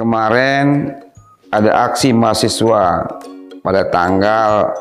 [0.00, 0.96] Kemarin
[1.52, 3.04] ada aksi mahasiswa
[3.60, 4.72] pada tanggal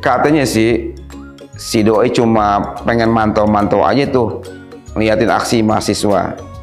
[0.00, 0.96] Katanya sih
[1.52, 4.40] si doi cuma pengen mantau-mantau aja tuh
[4.96, 6.53] ngeliatin aksi mahasiswa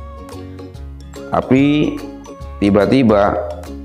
[1.31, 1.95] tapi
[2.59, 3.33] tiba-tiba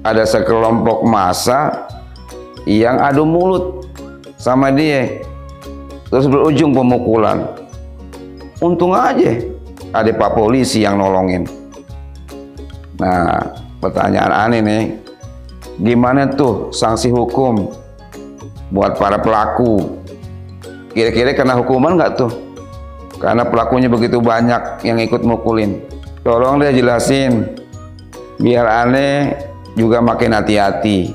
[0.02, 1.86] ada sekelompok masa
[2.66, 3.86] yang adu mulut
[4.34, 5.22] sama dia.
[6.10, 7.46] Terus berujung pemukulan.
[8.58, 9.38] Untung aja
[9.94, 11.46] ada Pak Polisi yang nolongin.
[12.98, 13.42] Nah,
[13.78, 14.84] pertanyaan aneh nih.
[15.76, 17.68] Gimana tuh sanksi hukum
[18.72, 20.00] buat para pelaku?
[20.96, 22.32] Kira-kira kena hukuman nggak tuh?
[23.20, 25.84] Karena pelakunya begitu banyak yang ikut mukulin.
[26.26, 27.54] Tolong deh jelasin
[28.42, 29.30] biar aneh
[29.78, 31.14] juga makin hati-hati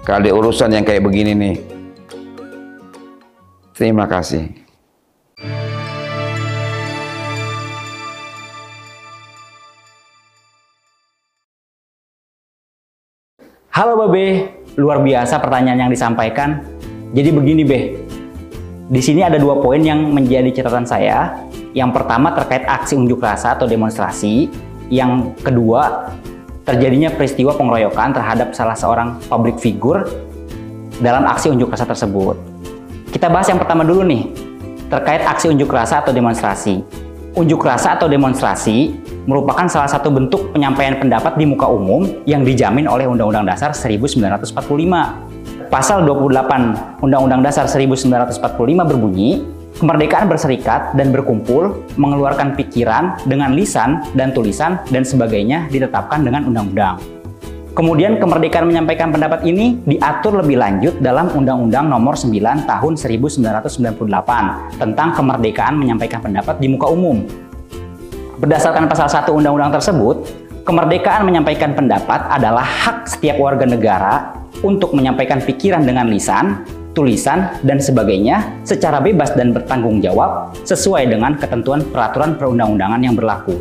[0.00, 1.56] kalau urusan yang kayak begini nih.
[3.76, 4.48] Terima kasih.
[13.68, 16.64] Halo Babe, luar biasa pertanyaan yang disampaikan.
[17.12, 17.99] Jadi begini Be,
[18.90, 21.46] di sini ada dua poin yang menjadi catatan saya
[21.78, 24.50] yang pertama terkait aksi unjuk rasa atau demonstrasi.
[24.90, 26.10] Yang kedua,
[26.66, 30.10] terjadinya peristiwa pengeroyokan terhadap salah seorang public figure
[30.98, 32.34] dalam aksi unjuk rasa tersebut.
[33.14, 34.26] Kita bahas yang pertama dulu nih,
[34.90, 36.82] terkait aksi unjuk rasa atau demonstrasi.
[37.38, 38.98] Unjuk rasa atau demonstrasi
[39.30, 45.29] merupakan salah satu bentuk penyampaian pendapat di muka umum yang dijamin oleh Undang-Undang Dasar 1945.
[45.70, 48.42] Pasal 28 Undang-Undang Dasar 1945
[48.90, 49.46] berbunyi,
[49.80, 57.00] Kemerdekaan berserikat dan berkumpul, mengeluarkan pikiran dengan lisan dan tulisan dan sebagainya ditetapkan dengan undang-undang.
[57.72, 65.08] Kemudian kemerdekaan menyampaikan pendapat ini diatur lebih lanjut dalam Undang-Undang Nomor 9 Tahun 1998 tentang
[65.16, 67.24] kemerdekaan menyampaikan pendapat di muka umum.
[68.36, 70.39] Berdasarkan pasal 1 Undang-Undang tersebut,
[70.70, 76.62] kemerdekaan menyampaikan pendapat adalah hak setiap warga negara untuk menyampaikan pikiran dengan lisan,
[76.94, 83.58] tulisan, dan sebagainya secara bebas dan bertanggung jawab sesuai dengan ketentuan peraturan perundang-undangan yang berlaku.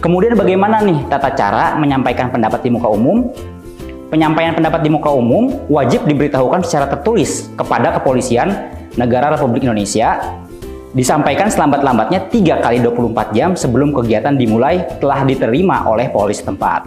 [0.00, 3.28] Kemudian bagaimana nih tata cara menyampaikan pendapat di muka umum?
[4.08, 10.16] Penyampaian pendapat di muka umum wajib diberitahukan secara tertulis kepada kepolisian negara Republik Indonesia
[10.94, 16.86] disampaikan selambat-lambatnya 3 kali 24 jam sebelum kegiatan dimulai telah diterima oleh polisi tempat.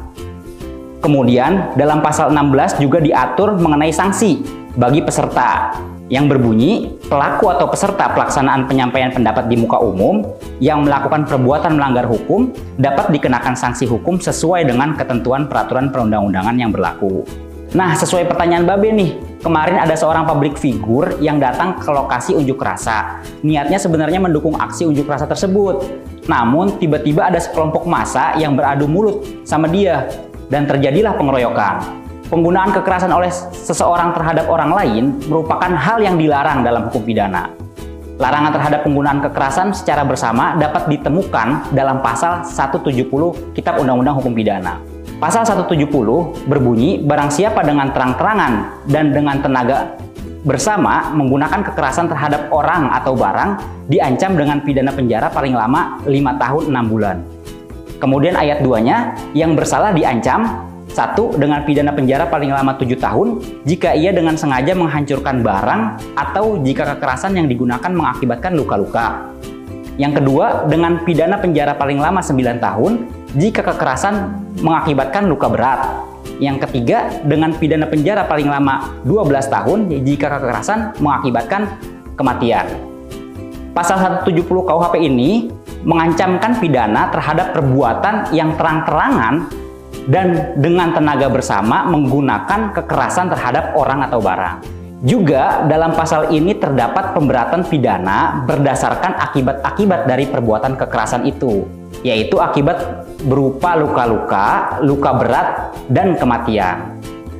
[1.04, 4.42] Kemudian dalam pasal 16 juga diatur mengenai sanksi
[4.74, 5.76] bagi peserta
[6.08, 10.24] yang berbunyi pelaku atau peserta pelaksanaan penyampaian pendapat di muka umum
[10.64, 16.72] yang melakukan perbuatan melanggar hukum dapat dikenakan sanksi hukum sesuai dengan ketentuan peraturan perundang-undangan yang
[16.72, 17.28] berlaku.
[17.76, 19.12] Nah, sesuai pertanyaan Babe nih,
[19.42, 23.22] kemarin ada seorang publik figur yang datang ke lokasi unjuk rasa.
[23.42, 25.84] Niatnya sebenarnya mendukung aksi unjuk rasa tersebut.
[26.28, 30.08] Namun, tiba-tiba ada sekelompok massa yang beradu mulut sama dia
[30.52, 32.06] dan terjadilah pengeroyokan.
[32.28, 37.48] Penggunaan kekerasan oleh seseorang terhadap orang lain merupakan hal yang dilarang dalam hukum pidana.
[38.18, 43.06] Larangan terhadap penggunaan kekerasan secara bersama dapat ditemukan dalam pasal 170
[43.54, 44.82] Kitab Undang-Undang Hukum Pidana.
[45.18, 49.98] Pasal 170 berbunyi barang siapa dengan terang-terangan dan dengan tenaga
[50.46, 53.58] bersama menggunakan kekerasan terhadap orang atau barang
[53.90, 57.18] diancam dengan pidana penjara paling lama 5 tahun 6 bulan.
[57.98, 63.98] Kemudian ayat 2-nya yang bersalah diancam satu, dengan pidana penjara paling lama tujuh tahun jika
[63.98, 65.82] ia dengan sengaja menghancurkan barang
[66.14, 69.34] atau jika kekerasan yang digunakan mengakibatkan luka-luka.
[69.98, 75.82] Yang kedua, dengan pidana penjara paling lama 9 tahun jika kekerasan mengakibatkan luka berat.
[76.38, 81.82] Yang ketiga, dengan pidana penjara paling lama 12 tahun jika kekerasan mengakibatkan
[82.14, 82.68] kematian.
[83.74, 85.50] Pasal 170 KUHP ini
[85.86, 89.50] mengancamkan pidana terhadap perbuatan yang terang-terangan
[90.08, 94.58] dan dengan tenaga bersama menggunakan kekerasan terhadap orang atau barang.
[95.06, 101.70] Juga dalam pasal ini terdapat pemberatan pidana berdasarkan akibat-akibat dari perbuatan kekerasan itu,
[102.06, 105.48] yaitu akibat berupa luka-luka, luka berat,
[105.90, 107.00] dan kematian.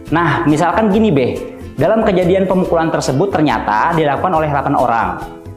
[0.10, 1.32] Nah, misalkan gini Beh,
[1.78, 5.10] dalam kejadian pemukulan tersebut ternyata dilakukan oleh 8 orang.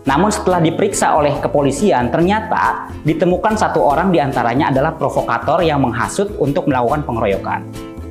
[0.04, 6.34] Namun setelah diperiksa oleh kepolisian, ternyata ditemukan satu orang di antaranya adalah provokator yang menghasut
[6.40, 7.60] untuk melakukan pengeroyokan.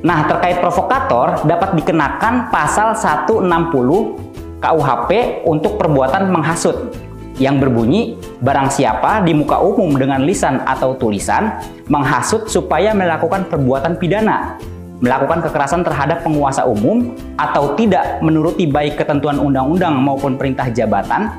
[0.00, 4.16] Nah, terkait provokator dapat dikenakan pasal 160
[4.60, 5.10] KUHP
[5.44, 6.94] untuk perbuatan menghasut.
[7.40, 11.56] Yang berbunyi barang siapa di muka umum dengan lisan atau tulisan
[11.88, 14.60] menghasut supaya melakukan perbuatan pidana,
[15.00, 21.32] melakukan kekerasan terhadap penguasa umum atau tidak menuruti baik ketentuan undang-undang maupun perintah jabatan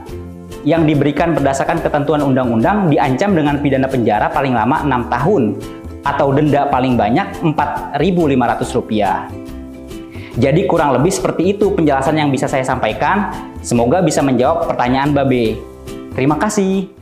[0.66, 5.44] yang diberikan berdasarkan ketentuan undang-undang diancam dengan pidana penjara paling lama 6 tahun
[6.02, 7.46] atau denda paling banyak
[7.94, 9.42] Rp4.500.
[10.42, 13.30] Jadi kurang lebih seperti itu penjelasan yang bisa saya sampaikan.
[13.62, 15.71] Semoga bisa menjawab pertanyaan Babe.
[16.12, 17.01] Terima kasih.